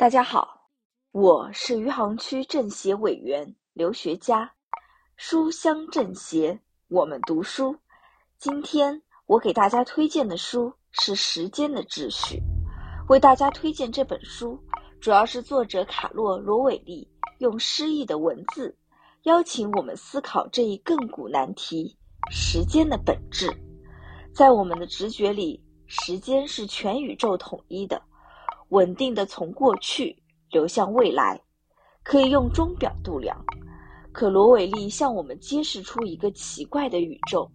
[0.00, 0.62] 大家好，
[1.12, 4.50] 我是余杭区政协委员刘学佳，
[5.14, 7.76] 书香政协，我们读书。
[8.38, 12.36] 今天我给大家推荐的书是《时间的秩序》。
[13.10, 14.58] 为大家推荐这本书，
[15.02, 17.06] 主要是作者卡洛·罗韦利
[17.36, 18.74] 用诗意的文字，
[19.24, 21.94] 邀请我们思考这一亘古难题——
[22.32, 23.54] 时间的本质。
[24.32, 28.00] 在我们的直觉里，时间是全宇宙统一的。
[28.70, 30.16] 稳定的从过去
[30.50, 31.40] 流向未来，
[32.02, 33.36] 可以用钟表度量。
[34.12, 37.50] 可罗韦利向我们揭示出一个奇怪的宇宙，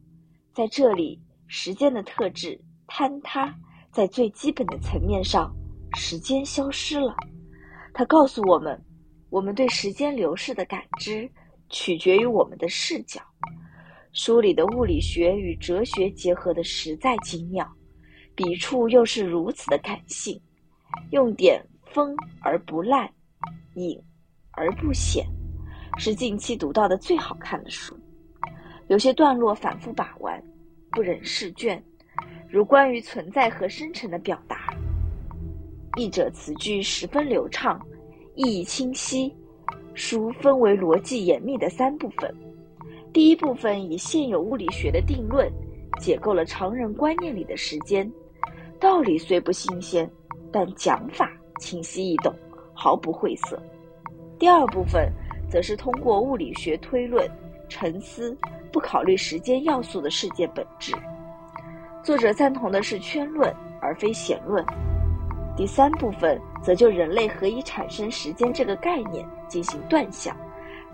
[0.53, 3.53] 在这里，时间的特质坍塌
[3.91, 5.53] 在最基本的层面上，
[5.95, 7.15] 时间消失了。
[7.93, 8.81] 他告诉我们，
[9.29, 11.29] 我们对时间流逝的感知
[11.69, 13.21] 取决于我们的视角。
[14.11, 17.69] 书里的物理学与哲学结合的实在精妙，
[18.33, 20.41] 笔触又是如此的感性。
[21.11, 23.09] 用点锋而不烂，
[23.75, 24.01] 隐
[24.51, 25.25] 而不显，
[25.97, 27.97] 是近期读到的最好看的书。
[28.87, 30.41] 有些段落反复把玩，
[30.91, 31.81] 不忍释卷，
[32.49, 34.73] 如关于存在和生成的表达。
[35.97, 37.79] 译者词句十分流畅，
[38.35, 39.33] 意义清晰。
[39.93, 42.29] 书分为逻辑严密的三部分。
[43.13, 45.49] 第一部分以现有物理学的定论
[46.01, 48.11] 解构了常人观念里的时间
[48.77, 50.09] 道理，虽不新鲜。
[50.55, 52.33] 但讲法清晰易懂，
[52.73, 53.61] 毫不晦涩。
[54.39, 55.11] 第二部分
[55.49, 57.29] 则是通过物理学推论、
[57.67, 58.33] 沉思，
[58.71, 60.93] 不考虑时间要素的世界本质。
[62.01, 64.65] 作者赞同的是圈论而非弦论。
[65.57, 70.33] 第三部分则就人类何以产生时间这个概念进行断想，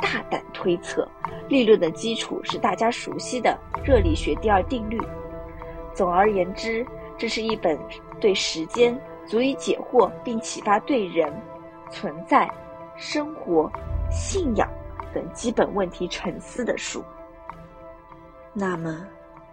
[0.02, 1.08] 大胆推测。
[1.48, 5.00] 立论的基础是大家熟悉的热力学第二定律。
[5.94, 6.84] 总而言之，
[7.16, 7.78] 这是一本
[8.20, 9.00] 对时间。
[9.32, 11.32] 足以解惑并启发对人、
[11.90, 12.52] 存在、
[12.98, 13.72] 生活、
[14.12, 14.70] 信仰
[15.14, 17.02] 等基本问题沉思的书。
[18.52, 19.08] 那么，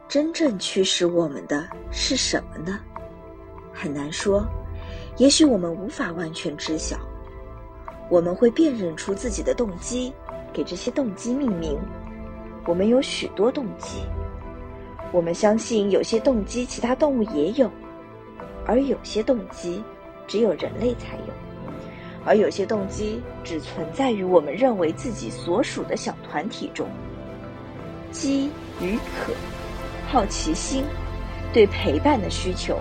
[0.09, 2.81] 真正驱使我们的是什么呢？
[3.73, 4.45] 很难说，
[5.17, 6.97] 也许我们无法完全知晓。
[8.11, 10.13] 我们会辨认出自己的动机，
[10.53, 11.79] 给这些动机命名。
[12.67, 14.01] 我们有许多动机，
[15.13, 17.71] 我们相信有些动机其他动物也有。
[18.69, 19.83] 而有些动机
[20.27, 21.33] 只有人类才有，
[22.23, 26.87] 而有些动机只存在于我们认为自己所属的小团体中。
[28.13, 29.33] 饥与渴，
[30.07, 30.85] 好奇心，
[31.51, 32.79] 对陪伴的需求，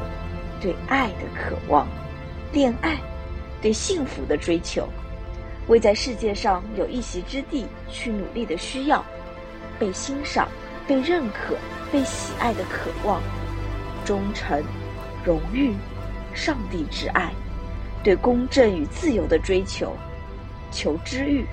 [0.60, 1.88] 对爱的渴望，
[2.52, 2.98] 恋爱，
[3.62, 4.86] 对幸福的追求，
[5.70, 9.02] 为在世界上有一席之地去努力的需要，
[9.80, 10.50] 被欣赏、
[10.86, 11.56] 被认可、
[11.94, 13.22] 被喜爱的渴望，
[14.04, 14.62] 忠诚。
[15.28, 15.76] 荣誉，
[16.34, 17.34] 上帝之爱，
[18.02, 19.94] 对公正与自由的追求，
[20.72, 21.46] 求知欲。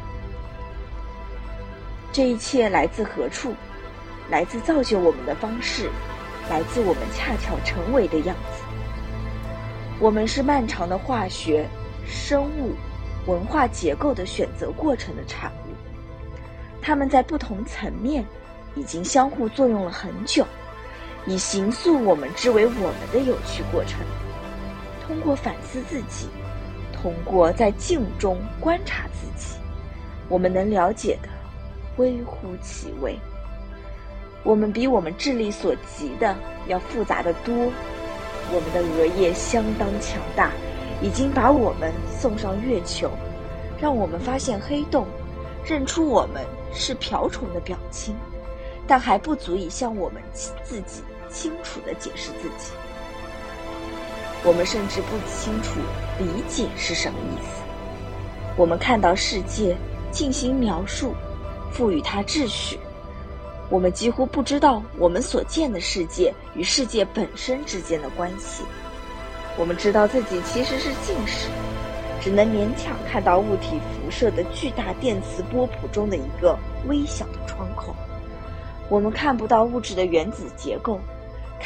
[2.12, 3.52] 这一切来自何处？
[4.30, 5.90] 来自造就我们的方式，
[6.48, 8.62] 来自我们恰巧成为的样子。
[9.98, 11.68] 我们是漫长的化学、
[12.06, 12.74] 生物、
[13.26, 15.74] 文化结构的选择过程的产物，
[16.80, 18.24] 它们在不同层面
[18.76, 20.46] 已经相互作用了很久。
[21.26, 24.00] 以形塑我们之为我们的有趣过程，
[25.06, 26.28] 通过反思自己，
[26.92, 29.56] 通过在镜中观察自己，
[30.28, 31.28] 我们能了解的
[31.96, 33.18] 微乎其微。
[34.42, 36.36] 我们比我们智力所及的
[36.66, 37.54] 要复杂的多。
[38.52, 40.50] 我们的额叶相当强大，
[41.00, 43.10] 已经把我们送上月球，
[43.80, 45.06] 让我们发现黑洞，
[45.64, 48.14] 认出我们是瓢虫的表亲，
[48.86, 50.22] 但还不足以向我们
[50.62, 51.02] 自己。
[51.34, 52.72] 清楚地解释自己，
[54.44, 55.80] 我们甚至不清楚
[56.18, 57.62] 理解是什么意思。
[58.56, 59.76] 我们看到世界，
[60.12, 61.12] 进行描述，
[61.72, 62.78] 赋予它秩序。
[63.68, 68.62] 我们几乎不知道我们所见的世界与世界本身之间的关系。
[69.58, 71.48] 我们知道自己其实是近视，
[72.20, 76.56] 只能勉强看到物体辐射的巨大电磁波谱中的一个
[76.86, 77.94] 微小的窗口。
[78.88, 81.00] 我们看不到物质的原子结构。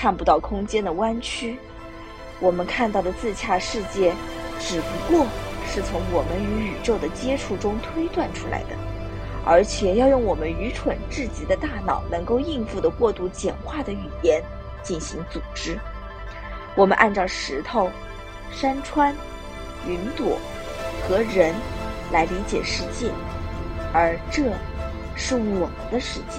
[0.00, 1.58] 看不到空间的弯曲，
[2.38, 4.14] 我们看到的自洽世界，
[4.60, 5.26] 只不过
[5.66, 8.76] 是从我们与宇宙的接触中推断出来的，
[9.44, 14.40] 而且要用我们愚蠢至极的大脑能够应付的过度简化的语言
[14.84, 15.76] 进行组织。
[16.76, 17.90] 我们按照石头、
[18.52, 19.12] 山川、
[19.84, 20.38] 云朵
[21.02, 21.52] 和人
[22.12, 23.10] 来理解世界，
[23.92, 24.44] 而这
[25.16, 26.38] 是我们的世界。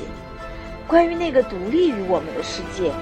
[0.87, 2.93] 关于那个独立于我们的世界。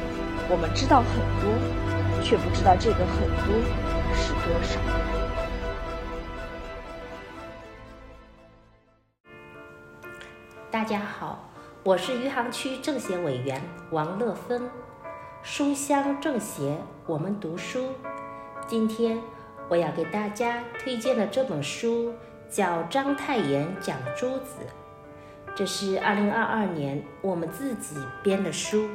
[0.49, 3.53] 我们知道很多却不知道这个很多
[4.15, 4.79] 是多少。
[10.71, 11.49] 大家好
[11.83, 13.61] 我是余杭区政协委员
[13.91, 14.69] 王乐芬
[15.43, 17.89] 书香政协我们读书。
[18.65, 19.19] 今天
[19.67, 22.13] 我要给大家推荐的这本书
[22.49, 24.65] 叫章太炎讲朱子
[25.53, 28.87] 这是二零二二年我们自己编的书。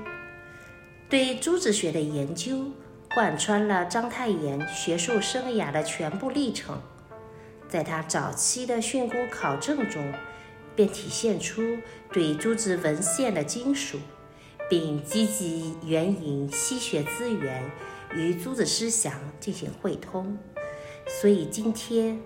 [1.13, 2.71] 对诸子学的研究
[3.15, 6.81] 贯穿了章太炎学术生涯的全部历程。
[7.69, 10.11] 在他早期的训诂考证中，
[10.75, 11.77] 便体现出
[12.11, 13.99] 对诸子文献的精熟，
[14.71, 17.63] 并积极援引西学资源
[18.15, 20.39] 与诸子思想进行汇通。
[21.21, 22.23] 所以今天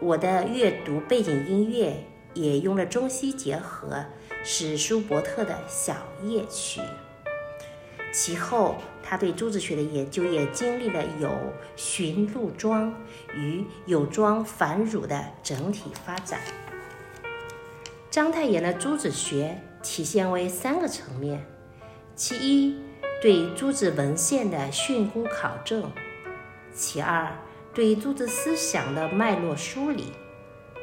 [0.00, 2.02] 我的阅读背景音乐
[2.32, 4.06] 也用了中西结合，
[4.42, 5.94] 是舒伯特的小
[6.24, 6.80] 夜曲。
[8.12, 11.30] 其后，他对诸子学的研究也经历了有
[11.74, 12.94] 荀陆庄
[13.34, 16.38] 与有庄繁儒的整体发展。
[18.10, 21.46] 章太炎的诸子学体现为三个层面：
[22.14, 22.78] 其一，
[23.22, 25.84] 对诸子文献的训诂考证；
[26.74, 27.34] 其二，
[27.72, 30.12] 对诸子思想的脉络梳理；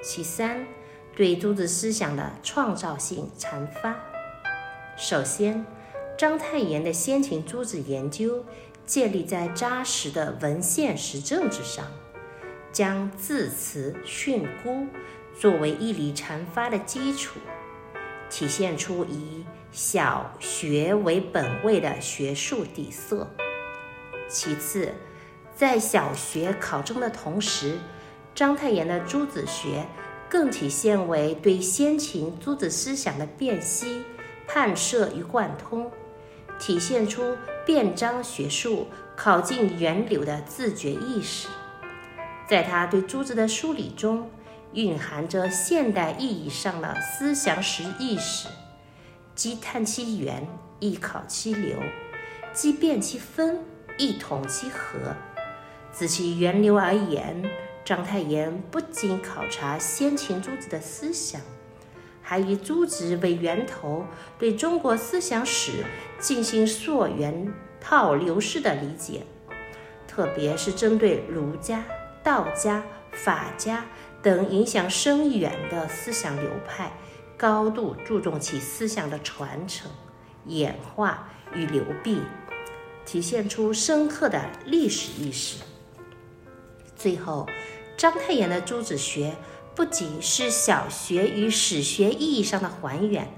[0.01, 0.65] 其三，
[1.15, 3.95] 对诸子思想的创造性阐发。
[4.97, 5.63] 首先，
[6.19, 8.43] 章太炎的先秦诸子研究
[8.85, 11.85] 建立在扎实的文献实证之上，
[12.73, 14.85] 将字词训诂。
[15.39, 17.39] 作为义理阐发的基础，
[18.29, 23.25] 体现出以小学为本位的学术底色。
[24.27, 24.93] 其次，
[25.55, 27.77] 在小学考证的同时，
[28.35, 29.85] 章太炎的诸子学
[30.27, 34.03] 更体现为对先秦诸子思想的辨析、
[34.45, 35.89] 判摄与贯通，
[36.59, 41.47] 体现出辨章学术考进源流的自觉意识。
[42.47, 44.29] 在他对诸子的梳理中，
[44.73, 48.47] 蕴含着现代意义上的思想史意识，
[49.33, 50.47] 即探其源，
[50.79, 51.77] 亦考其流；
[52.53, 53.63] 既辨其分，
[53.97, 55.15] 亦统其合。
[55.91, 57.43] 自其源流而言，
[57.83, 61.41] 章太炎不仅考察先秦诸子的思想，
[62.29, 64.05] 还以诸子为源头，
[64.37, 65.83] 对中国思想史
[66.19, 69.23] 进行溯源套流式的理解，
[70.07, 71.83] 特别是针对儒家、
[72.23, 73.83] 道家、法家。
[74.21, 76.91] 等影响深远的思想流派，
[77.35, 79.89] 高度注重其思想的传承、
[80.45, 82.21] 演化与流弊，
[83.07, 85.63] 体现出深刻的历史意识。
[86.95, 87.47] 最后，
[87.97, 89.33] 章太炎的诸子学
[89.79, 93.31] 不仅是小学与史学意义上的还原，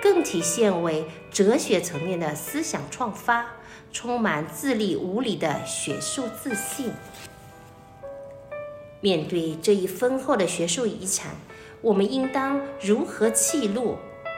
[0.00, 3.56] 更体现为哲学层面的思想创发，
[3.92, 6.92] 充满自立无理的学术自信。
[9.00, 11.34] 面对这一丰厚的学术遗产，
[11.80, 13.96] 我们应当如何记录？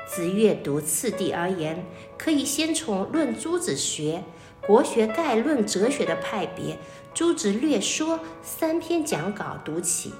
[0.09, 1.85] 自阅读次第而言，
[2.17, 4.25] 可以先从《论诸子学》
[4.67, 6.75] 《国学概论》哲学的派别
[7.13, 10.15] 《诸子略说》三篇讲稿读起。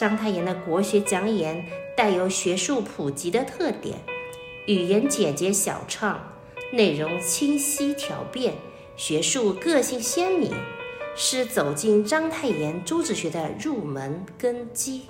[0.00, 1.62] 章太炎的国学讲演
[1.94, 3.98] 带有学术普及的特点，
[4.66, 6.32] 语言简洁小畅，
[6.72, 8.54] 内容清晰条辨，
[8.96, 10.54] 学术个性鲜明。
[11.14, 15.02] 是走进章太炎诸子学的入门根基。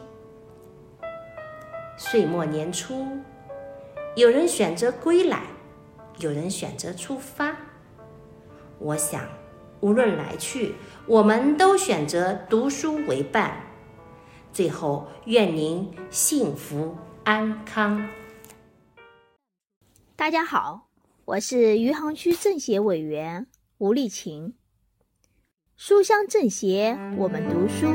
[1.96, 3.06] 岁末年初，
[4.16, 5.44] 有人选择归来，
[6.18, 7.56] 有人选择出发。
[8.80, 9.22] 我想，
[9.78, 10.74] 无论来去，
[11.06, 13.69] 我们都选择读书为伴。
[14.52, 18.08] 最后，愿您幸福安康。
[20.16, 20.88] 大家好，
[21.24, 23.46] 我是余杭区政协委员
[23.78, 24.54] 吴丽琴。
[25.76, 27.94] 书香政协，我们读书。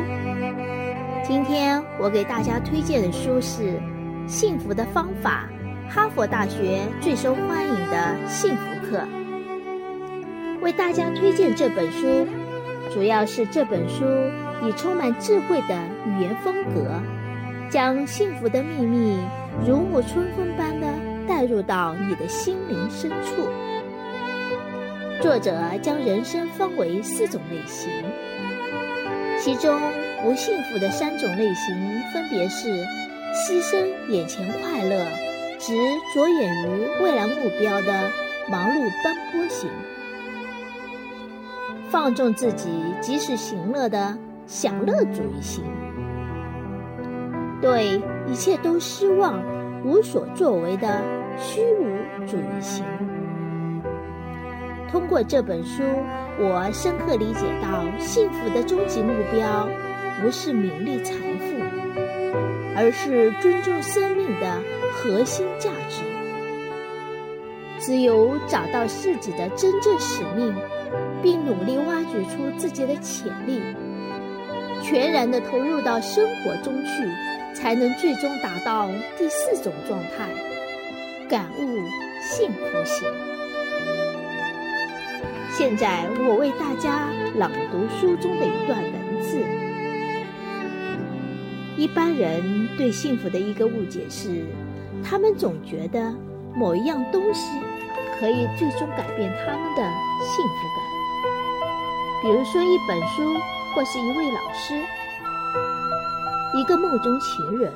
[1.25, 3.79] 今天我给大家推荐的书是
[4.27, 5.49] 《幸福的方法》，
[5.91, 9.05] 哈佛大学最受欢迎的幸福课。
[10.61, 12.25] 为大家推荐这本书，
[12.93, 14.05] 主要是这本书
[14.67, 17.01] 以充满智慧的语言风格，
[17.69, 19.19] 将幸福的秘密
[19.65, 20.87] 如沐春风般的
[21.27, 23.47] 带入到你的心灵深处。
[25.21, 27.89] 作者将人生分为四种类型，
[29.39, 29.79] 其中
[30.21, 32.85] 不幸福的三种类型分别是：
[33.33, 35.05] 牺牲眼前快乐，
[35.59, 35.73] 只
[36.13, 38.11] 着眼于未来目标的
[38.49, 39.69] 忙碌奔波型；
[41.89, 42.69] 放纵自己
[43.01, 45.63] 及时行乐的享乐主义型；
[47.61, 49.41] 对一切都失望、
[49.83, 51.01] 无所作为的
[51.37, 52.85] 虚无主义型。
[54.91, 55.83] 通过这本书，
[56.39, 59.67] 我深刻理解到，幸福的终极目标
[60.21, 61.55] 不是名利财富，
[62.75, 64.61] 而是尊重生命的
[64.93, 66.03] 核心价值。
[67.77, 70.55] 只有找到自己的真正使命，
[71.21, 73.61] 并努力挖掘出自己的潜力，
[74.87, 77.09] 全然的投入到生活中去，
[77.55, 78.87] 才能最终达到
[79.17, 80.29] 第四种状态——
[81.27, 81.79] 感悟
[82.21, 83.07] 幸福型。
[85.57, 89.41] 现在，我为大家朗读书中的一段文字。
[91.77, 94.45] 一般人对幸福的一个误解是，
[95.03, 96.13] 他们总觉得
[96.53, 97.49] 某一样东西
[98.19, 99.81] 可以最终改变他们的
[100.21, 100.85] 幸福感。
[102.21, 103.35] 比如说一本书，
[103.75, 104.81] 或是一位老师，
[106.53, 107.69] 一个梦中情人，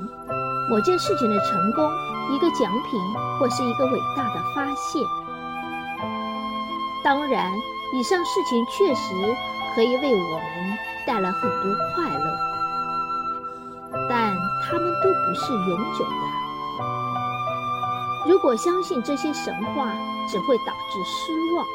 [0.69, 1.91] 某件事情的成功，
[2.31, 2.97] 一个奖品，
[3.37, 5.03] 或是一个伟大的发现。
[7.03, 7.51] 当然，
[7.93, 9.35] 以上事情确实
[9.75, 12.37] 可以为我们带来很多快乐。
[14.07, 16.11] 但他们都不是永久的。
[18.25, 19.91] 如果相信这些神话，
[20.29, 21.65] 只会导致失望。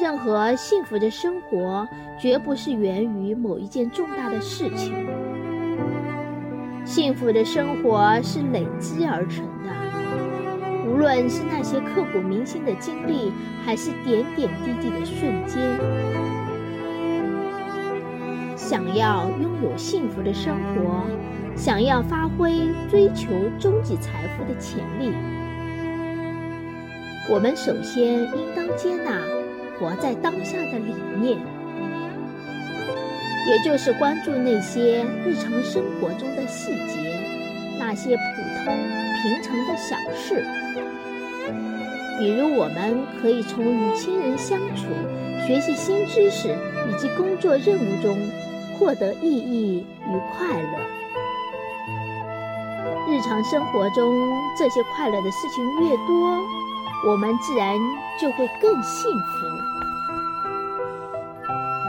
[0.00, 1.86] 任何幸福的生活，
[2.16, 4.94] 绝不是源于某一件重大的事情。
[6.84, 13.32] 幸福的生活是累积而成的，无论是那些刻骨铭心的经历，
[13.64, 15.60] 还是点点滴滴的瞬间。
[18.56, 21.02] 想要拥有幸福的生活，
[21.56, 23.28] 想要发挥追求
[23.58, 25.12] 终极财富的潜力，
[27.28, 29.20] 我们首先应当接纳
[29.78, 31.38] 活在当下的理念，
[33.46, 37.20] 也就是关注那些日常生活中的细节，
[37.78, 38.22] 那些普
[38.64, 38.76] 通
[39.22, 40.44] 平常的小事。
[42.18, 44.86] 比如，我们可以从与亲人相处、
[45.46, 48.16] 学习新知识以及工作任务中。
[48.78, 50.78] 获得意义与快乐。
[53.08, 54.14] 日常生活中
[54.56, 56.38] 这些快乐的事情越多，
[57.04, 57.76] 我们自然
[58.20, 59.57] 就会更幸福。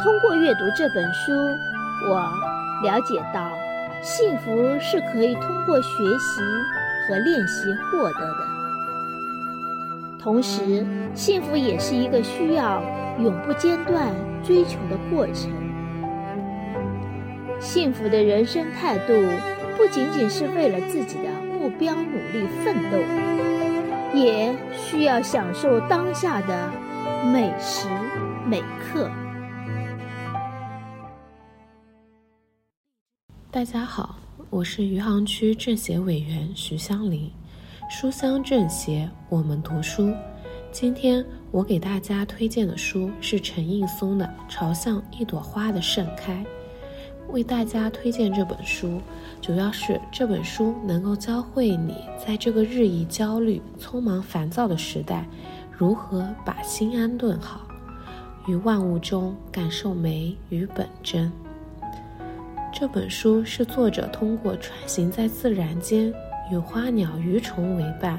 [0.01, 1.33] 通过阅读这本书，
[2.07, 2.31] 我
[2.83, 3.51] 了解到，
[4.01, 6.41] 幸福是可以通过学习
[7.07, 8.47] 和练习获得的。
[10.17, 12.81] 同时，幸福也是一个需要
[13.19, 14.07] 永不间断
[14.41, 15.51] 追求的过程。
[17.59, 19.13] 幸福的人生态度，
[19.75, 22.97] 不仅仅是为了自己的目标努力奋斗，
[24.17, 26.71] 也需要享受当下的
[27.33, 27.89] 每时
[28.45, 29.09] 每刻。
[33.51, 34.15] 大家好，
[34.51, 37.31] 我是余杭区政协委员徐香林，
[37.89, 40.13] 书香政协，我们读书。
[40.71, 46.45] 今天我给大家推荐的书是陈应松的《朝向一朵花的盛开》。
[47.31, 49.01] 为大家推荐这本书，
[49.41, 55.27] 主要是这本书能够教会你在这个日益焦虑、匆忙烦躁的时代，
[55.75, 57.67] 如何把心安顿好，
[58.45, 61.31] 于万物中感受美与本真。
[62.79, 66.13] 这本书是作者通过穿行在自然间，
[66.49, 68.17] 与花鸟鱼虫为伴，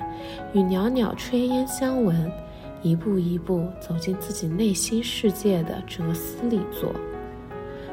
[0.53, 2.31] 与袅袅炊烟相闻，
[2.83, 6.93] 一步一步走进自己内心世界的哲思力作。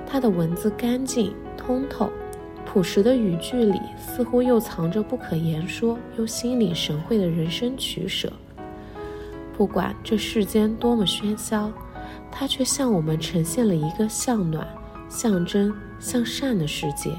[0.05, 2.09] 他的文字干净通透，
[2.65, 8.29] 朴实的语句里似乎又藏着不可言说又心领神会的人生取舍。
[9.55, 11.71] 不管这世间多么喧嚣，
[12.29, 14.67] 他却向我们呈现了一个向暖、
[15.07, 17.12] 象征、向善的世界。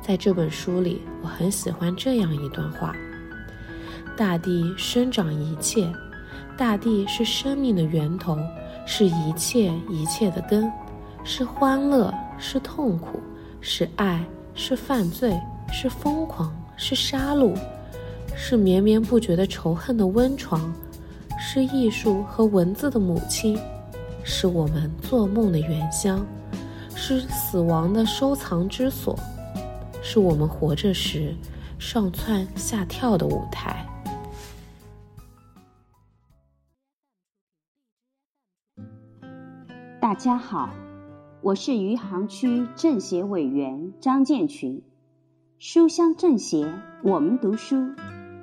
[0.00, 2.94] 在这本书里，我很喜欢这样一段话：
[4.16, 5.92] 大地生长一切，
[6.56, 8.38] 大地是生命的源头，
[8.86, 10.70] 是一切一切的根。
[11.24, 13.20] 是欢乐，是痛苦，
[13.60, 14.24] 是爱，
[14.54, 15.38] 是犯罪，
[15.70, 17.54] 是疯狂，是杀戮，
[18.34, 20.72] 是绵绵不绝的仇恨的温床，
[21.38, 23.58] 是艺术和文字的母亲，
[24.24, 26.24] 是我们做梦的原乡，
[27.00, 29.16] 是死亡的收藏之所，
[30.02, 31.32] 是我们活着时
[31.78, 33.86] 上蹿下跳的舞台。
[40.00, 40.70] 大家好。
[41.40, 44.82] 我是余杭区政协委员张建群，
[45.60, 46.74] 书香政协，
[47.04, 47.92] 我们读书。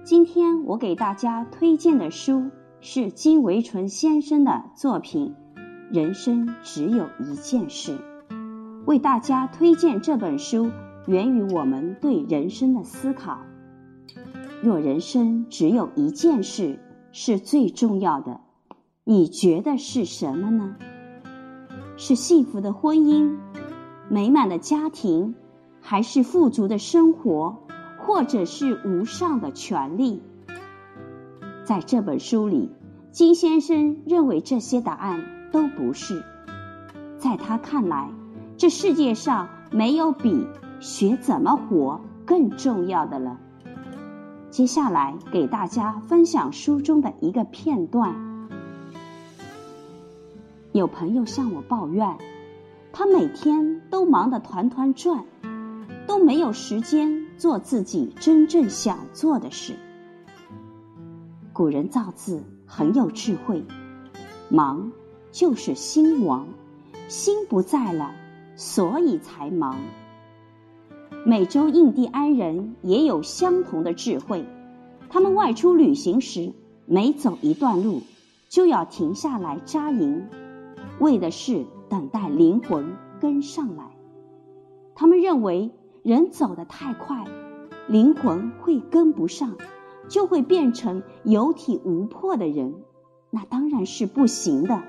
[0.05, 5.35] 今天我给大家推荐的书是金维纯先生的作品
[5.93, 7.97] 《人生只有一件事》。
[8.85, 10.71] 为大家推荐这本书，
[11.07, 13.39] 源于我们对人生的思考。
[14.61, 16.79] 若人生只有一件事
[17.11, 18.41] 是最重要的，
[19.03, 20.75] 你觉得是什么呢？
[21.97, 23.37] 是幸福的婚姻、
[24.09, 25.33] 美满的家庭，
[25.81, 27.63] 还是富足的生活，
[27.97, 30.21] 或者是无上的权利。
[31.63, 32.69] 在这本书里，
[33.11, 36.23] 金先生认为这些答案都不是。
[37.17, 38.11] 在他看来，
[38.57, 40.47] 这世界上没有比
[40.79, 43.37] 学怎么活更重要的了。
[44.49, 48.15] 接下来给大家分享书中的一个片段。
[50.71, 52.17] 有朋友向我抱怨，
[52.93, 55.25] 他每天都忙得团团转，
[56.07, 59.75] 都没有时间做自己真正想做的事。
[61.51, 63.65] 古人造字很有智慧，
[64.49, 64.91] 忙
[65.31, 66.47] 就是心亡，
[67.09, 68.11] 心不在了，
[68.55, 69.77] 所以才忙。
[71.25, 74.45] 美洲印第安人也有相同的智慧，
[75.09, 76.53] 他们外出旅行时，
[76.85, 78.01] 每走一段路，
[78.47, 80.27] 就要停下来扎营，
[80.99, 83.85] 为的是等待灵魂跟上来。
[84.93, 85.71] 他们认为，
[86.03, 87.25] 人走得太快，
[87.87, 89.55] 灵魂会跟不上，
[90.07, 92.75] 就会变成有体无魄的人，
[93.31, 94.83] 那当然是不行的。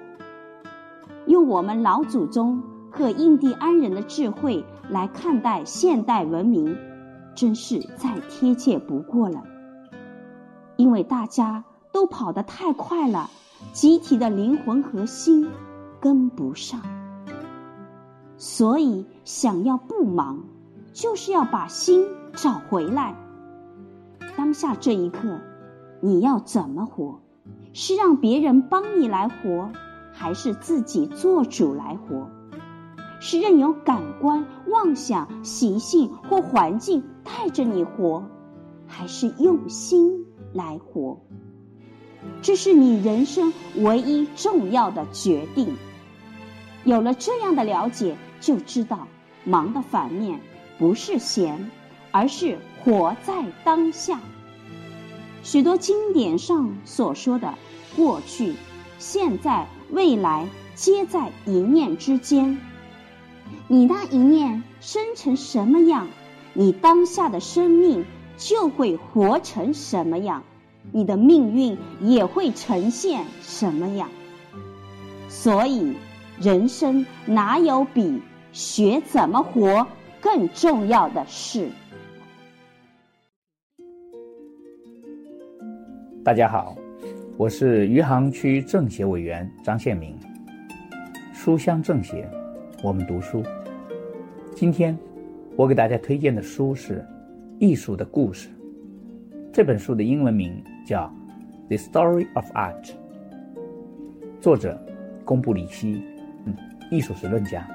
[1.27, 2.63] 用我们老祖宗。
[2.97, 6.79] 和印第安人的智慧来看待现代文明，
[7.35, 9.45] 真是再贴切不过了。
[10.77, 11.63] 因为大家
[11.93, 13.29] 都跑得太快了，
[13.75, 15.47] 集体的灵魂和心
[16.01, 16.81] 跟不上，
[18.39, 20.45] 所以想要不忙，
[20.95, 23.15] 就是要把心找回来。
[24.39, 25.39] 当下这一刻，
[26.01, 27.21] 你要怎么活？
[27.75, 29.71] 是让别人帮你来活，
[30.13, 32.27] 还是自己做主来活？
[33.21, 38.25] 是任由感官、妄想、习性或环境带着你活，
[38.87, 41.19] 还是用心来活？
[42.43, 45.75] 这是你人生唯一重要的决定。
[46.85, 49.09] 有了这样的了解，就知道
[49.45, 50.41] 忙的反面
[50.79, 51.71] 不是闲，
[52.11, 54.21] 而是活在当下。
[55.43, 57.55] 许多经典上所说的
[57.97, 58.55] 过去、
[58.99, 62.59] 现在、未来，皆在一念之间。
[63.69, 66.07] 你那一念生成什么样，
[66.55, 68.05] 你当下的生命
[68.37, 70.43] 就会活成什么样，
[70.93, 74.09] 你的命运也会呈现什么样。
[75.29, 75.95] 所以，
[76.41, 79.87] 人生哪有比学怎么活
[80.21, 81.69] 更重要的事？
[86.25, 86.77] 大家好，
[87.37, 90.19] 我是余杭区政协委员张宪明。
[91.33, 92.29] 书香政协。
[92.87, 93.43] 我们读书。
[94.55, 94.97] 今天
[95.57, 97.01] 我给大家推荐的书是
[97.59, 98.49] 《艺术的故事》。
[99.53, 101.13] 这本书的英文名叫
[101.67, 102.85] 《The Story of Art》，
[104.41, 104.81] 作者
[105.25, 106.01] 宫布里希，
[106.45, 106.55] 嗯，
[106.89, 107.67] 艺术史论家。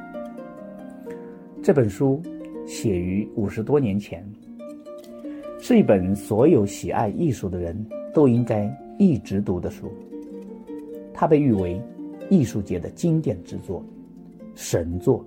[1.61, 2.21] 这本书
[2.65, 4.25] 写于五十多年前，
[5.59, 9.91] 是一本所有喜爱艺术的人都应该一直读的书。
[11.13, 11.81] 它被誉为
[12.29, 13.83] 艺术界的经典之作。
[14.53, 15.25] 神作，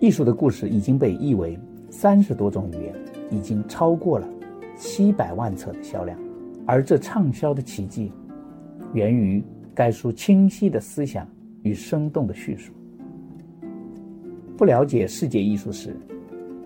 [0.00, 1.58] 艺术的故事已经被译为
[1.90, 2.94] 三十多种语言，
[3.30, 4.28] 已经超过了
[4.76, 6.18] 七百万册的销量。
[6.66, 8.12] 而这畅销的奇迹，
[8.92, 9.42] 源于
[9.74, 11.26] 该书清晰的思想
[11.62, 12.72] 与生动的叙述。
[14.56, 15.96] 不了解世界艺术史，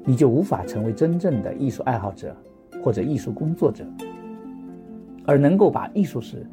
[0.05, 2.37] 你就无法成为真正的艺术爱好者
[2.83, 3.85] 或者艺术工作者。
[5.25, 6.47] 而能够把艺术史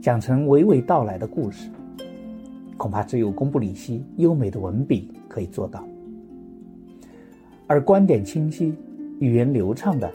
[0.00, 1.68] 讲成娓娓道来的故事。
[2.76, 5.84] 恐怕只有贡布里希优美的文笔可以做到，
[7.66, 8.74] 而观点清晰、
[9.20, 10.10] 语言流畅的，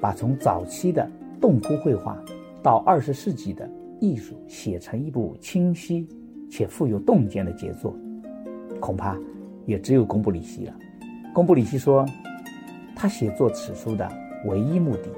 [0.00, 1.08] 把从早期的
[1.40, 2.22] 洞窟绘画
[2.62, 6.06] 到二十世纪的艺术写成一部清晰
[6.50, 7.96] 且富有洞见的杰作，
[8.78, 9.18] 恐怕
[9.64, 10.74] 也只有贡布里希了。
[11.34, 12.06] 贡布里希说，
[12.94, 14.06] 他写作此书的
[14.46, 15.08] 唯一目的，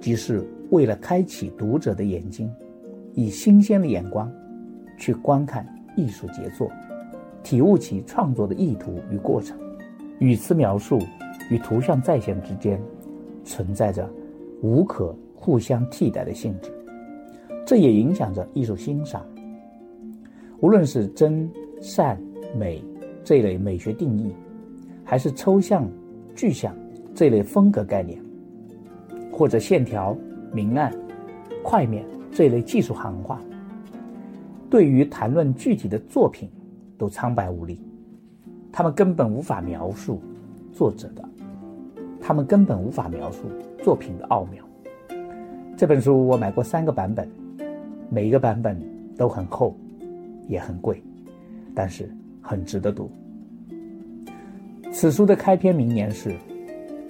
[0.00, 2.50] 即是为了开启读者的眼睛，
[3.12, 4.32] 以新鲜的眼光
[4.98, 5.68] 去观看。
[5.96, 6.70] 艺术杰作，
[7.42, 9.58] 体悟其创作的意图与过程，
[10.18, 10.98] 语词描述
[11.50, 12.80] 与图像再现之间
[13.44, 14.08] 存在着
[14.62, 16.72] 无可互相替代的性质，
[17.66, 19.24] 这也影响着艺术欣赏。
[20.60, 22.18] 无论是真善
[22.56, 22.82] 美
[23.22, 24.32] 这一类美学定义，
[25.04, 25.86] 还是抽象
[26.34, 26.74] 具象
[27.14, 28.18] 这类风格概念，
[29.30, 30.16] 或者线条
[30.52, 30.90] 明暗
[31.62, 33.40] 块面这类技术行话。
[34.74, 36.50] 对于谈论具体的作品，
[36.98, 37.78] 都苍白无力，
[38.72, 40.20] 他们根本无法描述
[40.72, 41.24] 作者的，
[42.20, 43.42] 他们根本无法描述
[43.84, 44.64] 作品的奥妙。
[45.76, 47.30] 这本书我买过三个版本，
[48.10, 48.76] 每一个版本
[49.16, 49.76] 都很厚，
[50.48, 51.00] 也很贵，
[51.72, 52.10] 但是
[52.42, 53.08] 很值得读。
[54.90, 56.34] 此书的开篇名言是：“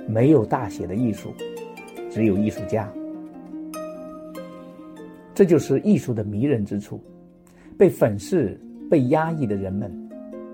[0.07, 1.31] 没有大写的艺术，
[2.11, 2.92] 只有艺术家。
[5.35, 7.00] 这就是艺术的迷人之处。
[7.77, 9.93] 被粉饰、被压抑的人们，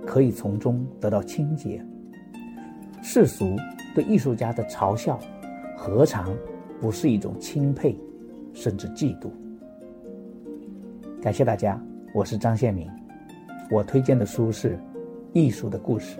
[0.06, 1.84] 可以从中得到清洁。
[3.02, 3.56] 世俗
[3.94, 5.18] 对艺术家的嘲笑，
[5.76, 6.34] 何尝
[6.80, 7.94] 不是一种钦佩，
[8.54, 9.30] 甚至嫉妒？
[11.20, 11.78] 感谢大家，
[12.14, 12.90] 我是张宪明，
[13.70, 14.76] 我推荐的书是
[15.34, 16.18] 《艺术的故事》。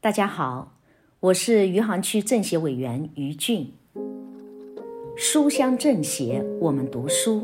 [0.00, 0.78] 大家好，
[1.18, 3.72] 我是余杭区政协委员于俊。
[5.14, 7.42] 书香政协，我们读书。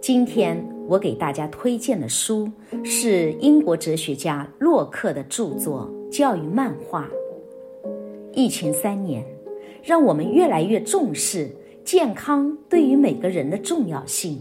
[0.00, 2.48] 今天我给大家推荐的书
[2.84, 7.10] 是英国哲学家洛克的著作《教育漫画》。
[8.32, 9.24] 疫情三年，
[9.82, 11.50] 让我们越来越重视
[11.84, 14.40] 健康对于每个人的重要性。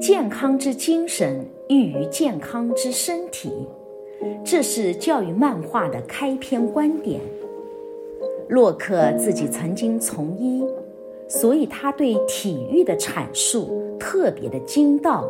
[0.00, 3.52] 健康之精神寓于健康之身体，
[4.42, 7.20] 这是教育漫画的开篇观点。
[8.48, 10.64] 洛克自己曾经从医。
[11.32, 15.26] 所以他对体育的阐述特别的精到。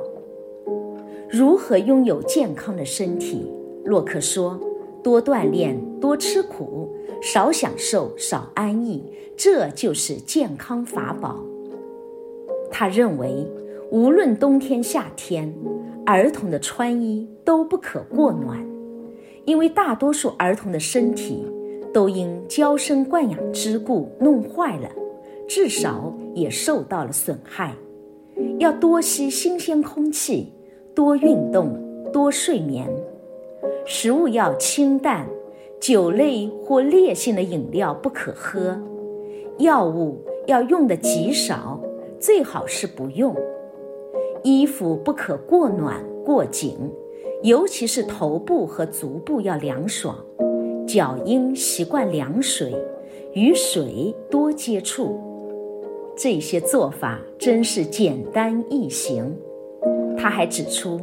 [1.31, 3.47] 如何拥有健康的身体？
[3.85, 4.59] 洛克说：
[5.01, 6.89] 多锻炼，多吃苦，
[7.23, 9.05] 少享受，少安逸，
[9.37, 11.41] 这就是健康法宝。
[12.69, 13.47] 他认为，
[13.93, 15.55] 无论冬天夏天，
[16.05, 18.59] 儿童的穿衣都不可过暖，
[19.45, 21.47] 因为大多数儿童的身体
[21.95, 24.89] 都因娇生惯养之故弄坏了。
[25.49, 27.75] 至少也受到了损害，
[28.59, 30.53] 要多吸新鲜空气，
[30.95, 31.79] 多运动，
[32.13, 32.89] 多睡眠。
[33.85, 35.27] 食物要清淡，
[35.81, 38.81] 酒类或烈性的饮料不可喝。
[39.59, 41.81] 药物要用的极少，
[42.19, 43.37] 最好是不用。
[44.43, 46.77] 衣服不可过暖过紧，
[47.43, 50.17] 尤其是头部和足部要凉爽。
[50.87, 52.75] 脚应习惯凉水，
[53.35, 55.21] 与水多接触。
[56.17, 59.37] 这些做法真是简单易行。
[60.17, 61.01] 他还指出，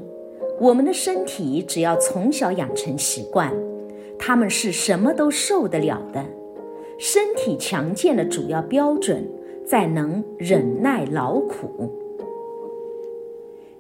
[0.60, 3.54] 我们的身体只要从小养成习惯，
[4.17, 6.26] 他们是什么都受得了的。
[6.98, 9.26] 身体强健的主要标准
[9.65, 11.89] 在能忍耐劳苦。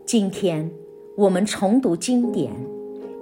[0.05, 0.71] 今天
[1.15, 2.51] 我们重读经典，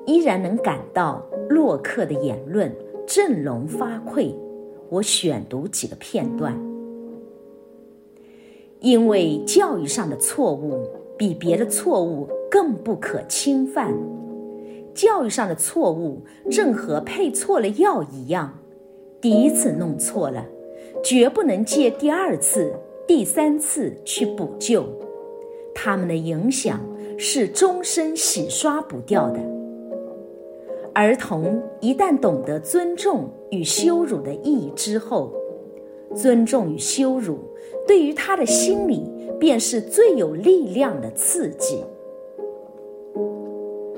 [0.05, 2.73] 依然能感到洛克的言论
[3.05, 4.33] 振聋发聩。
[4.89, 6.66] 我选读几个片段。
[8.79, 10.87] 因为教育上的错误
[11.17, 13.91] 比别的错误更不可侵犯，
[14.93, 18.59] 教育上的错误正和配错了药一样，
[19.19, 20.45] 第一次弄错了，
[21.03, 22.71] 绝不能借第二次、
[23.07, 24.85] 第三次去补救，
[25.73, 26.79] 他们的影响
[27.17, 29.39] 是终身洗刷不掉的。
[30.93, 35.33] 儿童一旦懂得尊重与羞辱的意义之后，
[36.15, 37.39] 尊重与羞辱。
[37.87, 41.83] 对于他的心理，便是最有力量的刺激。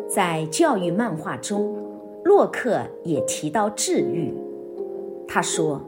[0.08, 1.76] 在教育漫画中，
[2.24, 4.34] 洛克也提到治愈。
[5.28, 5.82] 他说：“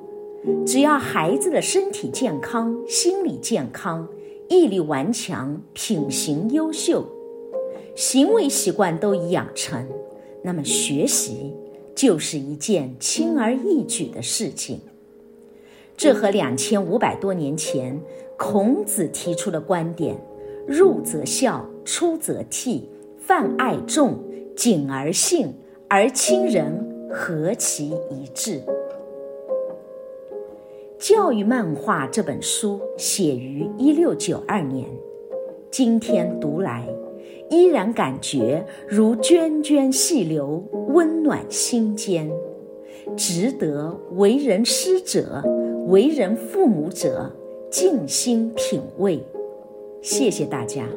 [0.65, 4.07] 只要孩子的身体健康、心理健康、
[4.49, 7.05] 毅力顽强、品行优秀，
[7.95, 9.87] 行为习惯都已养成，
[10.43, 11.53] 那么学习
[11.95, 14.79] 就是一件轻而易举的事情。”
[15.95, 17.99] 这和两千五百多年前
[18.37, 20.15] 孔子提出的观点
[20.67, 22.81] “入则孝，出则悌，
[23.19, 24.17] 泛爱众，
[24.55, 25.53] 谨而信，
[25.87, 26.73] 而亲仁”
[27.13, 28.61] 何其一致！
[30.97, 34.87] 教育漫画这本书写于一六九二年，
[35.69, 36.87] 今天读来，
[37.49, 42.31] 依然感觉如涓涓细流，温暖心间，
[43.17, 45.43] 值得为人师者。
[45.91, 47.29] 为人父母者，
[47.69, 49.19] 静心品味。
[50.01, 50.87] 谢谢大家。